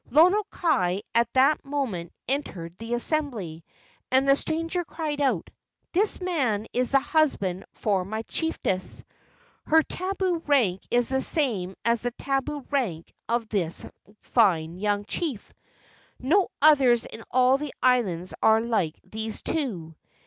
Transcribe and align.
Lono 0.09 0.41
kai 0.49 1.03
at 1.13 1.31
that 1.33 1.63
moment 1.63 2.11
entered 2.27 2.75
the 2.79 2.95
assembly, 2.95 3.63
and 4.09 4.27
the 4.27 4.35
stranger 4.35 4.83
cried 4.83 5.21
out: 5.21 5.51
''This 5.93 6.19
man 6.19 6.65
is 6.73 6.89
the 6.89 6.99
husband 6.99 7.65
for 7.73 8.03
my 8.03 8.23
chiefess. 8.23 9.03
Her 9.67 9.83
tabu 9.83 10.37
rank 10.47 10.81
is 10.89 11.09
the 11.09 11.21
same 11.21 11.75
as 11.85 12.01
the 12.01 12.09
tabu 12.17 12.61
rank 12.71 13.13
of 13.29 13.47
this 13.49 13.85
fine 14.21 14.79
young 14.79 15.05
chief. 15.05 15.53
No 16.17 16.47
others 16.63 17.05
in 17.05 17.23
all 17.29 17.59
the 17.59 17.71
islands 17.83 18.33
are 18.41 18.59
like 18.59 18.99
these 19.03 19.43
two. 19.43 19.93